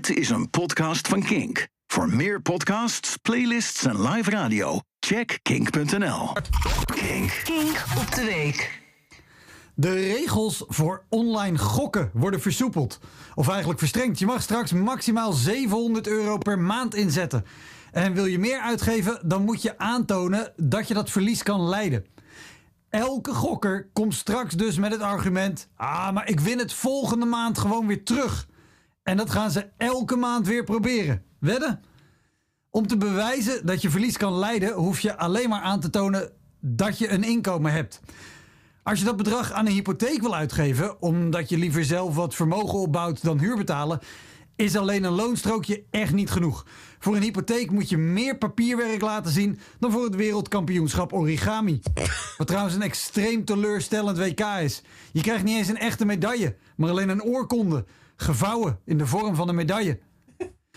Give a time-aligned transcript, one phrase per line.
[0.00, 1.68] Dit is een podcast van Kink.
[1.86, 6.32] Voor meer podcasts, playlists en live radio, check kink.nl.
[6.84, 7.40] Kink.
[7.44, 8.82] Kink op de week.
[9.74, 13.00] De regels voor online gokken worden versoepeld.
[13.34, 14.18] Of eigenlijk verstrengd.
[14.18, 17.44] Je mag straks maximaal 700 euro per maand inzetten.
[17.92, 22.06] En wil je meer uitgeven, dan moet je aantonen dat je dat verlies kan leiden.
[22.88, 27.58] Elke gokker komt straks dus met het argument: Ah, maar ik win het volgende maand
[27.58, 28.48] gewoon weer terug.
[29.02, 31.22] En dat gaan ze elke maand weer proberen.
[31.38, 31.80] Wedden?
[32.70, 36.30] Om te bewijzen dat je verlies kan leiden, hoef je alleen maar aan te tonen
[36.60, 38.00] dat je een inkomen hebt.
[38.82, 42.78] Als je dat bedrag aan een hypotheek wil uitgeven, omdat je liever zelf wat vermogen
[42.78, 44.00] opbouwt dan huur betalen,
[44.56, 46.66] is alleen een loonstrookje echt niet genoeg.
[46.98, 51.80] Voor een hypotheek moet je meer papierwerk laten zien dan voor het wereldkampioenschap origami.
[52.36, 54.82] Wat trouwens een extreem teleurstellend WK is.
[55.12, 57.84] Je krijgt niet eens een echte medaille, maar alleen een oorkonde,
[58.20, 59.98] gevouwen in de vorm van een medaille.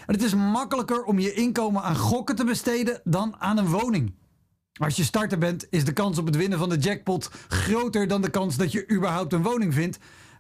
[0.05, 4.13] En het is makkelijker om je inkomen aan gokken te besteden dan aan een woning.
[4.73, 8.21] Als je starter bent, is de kans op het winnen van de jackpot groter dan
[8.21, 9.97] de kans dat je überhaupt een woning vindt.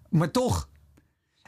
[0.09, 0.69] Maar toch.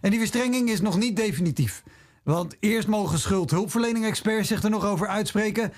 [0.02, 1.84] En die verstrenging is nog niet definitief.
[2.24, 5.74] Want eerst mogen schuldhulpverlening-experts zich er nog over uitspreken.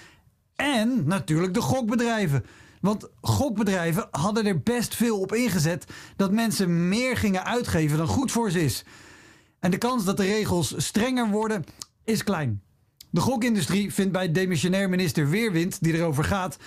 [0.55, 2.45] En natuurlijk de gokbedrijven.
[2.81, 8.31] Want gokbedrijven hadden er best veel op ingezet dat mensen meer gingen uitgeven dan goed
[8.31, 8.83] voor ze is.
[9.67, 11.63] En de kans dat de regels strenger worden
[12.03, 12.61] is klein.
[13.09, 16.57] De gokindustrie vindt bij demissionair minister Weerwind, die erover gaat,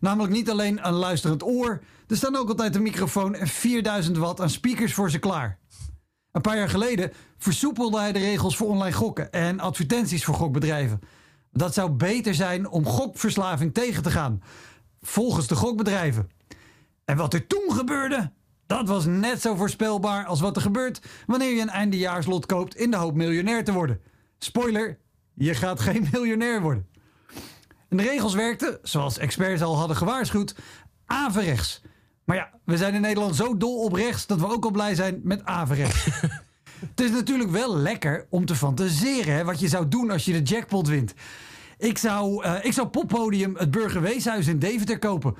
[0.00, 4.40] namelijk niet alleen een luisterend oor, er staan ook altijd een microfoon en 4000 watt
[4.40, 5.58] aan speakers voor ze klaar.
[6.32, 11.00] Een paar jaar geleden versoepelde hij de regels voor online gokken en advertenties voor gokbedrijven.
[11.52, 14.42] Dat zou beter zijn om gokverslaving tegen te gaan,
[15.00, 16.30] volgens de gokbedrijven.
[17.04, 18.32] En wat er toen gebeurde,
[18.70, 22.90] dat was net zo voorspelbaar als wat er gebeurt wanneer je een eindejaarslot koopt in
[22.90, 24.00] de hoop miljonair te worden.
[24.38, 24.98] Spoiler,
[25.34, 26.86] je gaat geen miljonair worden.
[27.88, 30.54] En de regels werkten, zoals experts al hadden gewaarschuwd,
[31.06, 31.82] averechts.
[32.24, 34.94] Maar ja, we zijn in Nederland zo dol op rechts dat we ook al blij
[34.94, 36.04] zijn met averechts.
[36.90, 40.32] het is natuurlijk wel lekker om te fantaseren hè, wat je zou doen als je
[40.32, 41.14] de jackpot wint.
[41.78, 45.34] Ik zou, uh, ik zou poppodium het Burgerweeshuis in Deventer kopen.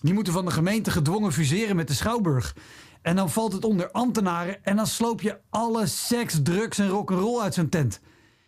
[0.00, 2.56] Die moeten van de gemeente gedwongen fuseren met de Schouwburg.
[3.02, 7.40] En dan valt het onder ambtenaren en dan sloop je alle seks, drugs en rock'n'roll
[7.40, 8.00] uit zijn tent.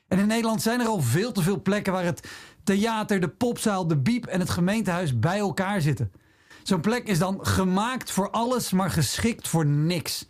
[0.08, 2.28] En in Nederland zijn er al veel te veel plekken waar het
[2.64, 6.12] theater, de popzaal, de biep en het gemeentehuis bij elkaar zitten.
[6.62, 10.28] Zo'n plek is dan gemaakt voor alles, maar geschikt voor niks.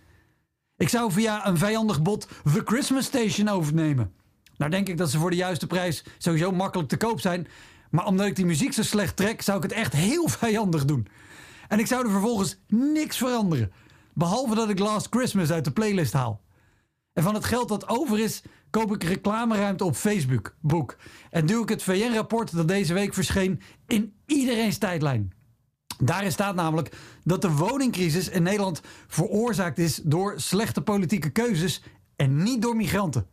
[0.76, 4.12] Ik zou via een vijandig bod The Christmas Station overnemen.
[4.56, 7.46] Nou denk ik dat ze voor de juiste prijs sowieso makkelijk te koop zijn.
[7.90, 11.08] Maar omdat ik die muziek zo slecht trek, zou ik het echt heel vijandig doen.
[11.68, 13.72] En ik zou er vervolgens niks veranderen.
[14.14, 16.40] Behalve dat ik Last Christmas uit de playlist haal.
[17.12, 20.56] En van het geld dat over is, koop ik reclameruimte op Facebook.
[20.60, 20.96] Boek.
[21.30, 25.32] En duw ik het VN-rapport dat deze week verscheen in iedereen's tijdlijn.
[25.98, 31.82] Daarin staat namelijk dat de woningcrisis in Nederland veroorzaakt is door slechte politieke keuzes
[32.16, 33.26] en niet door migranten.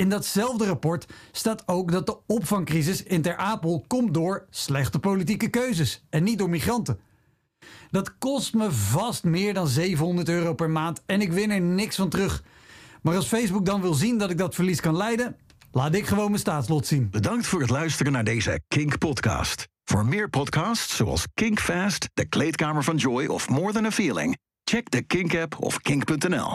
[0.00, 5.48] In datzelfde rapport staat ook dat de opvangcrisis in Ter Apel komt door slechte politieke
[5.48, 7.00] keuzes en niet door migranten.
[7.90, 11.96] Dat kost me vast meer dan 700 euro per maand en ik win er niks
[11.96, 12.42] van terug.
[13.02, 15.36] Maar als Facebook dan wil zien dat ik dat verlies kan leiden,
[15.72, 17.10] laat ik gewoon mijn staatslot zien.
[17.10, 19.68] Bedankt voor het luisteren naar deze Kink-podcast.
[19.84, 24.38] Voor meer podcasts zoals Kink Fast, De Kleedkamer van Joy of More Than a Feeling,
[24.64, 26.50] check de Kink-app of kink.nl.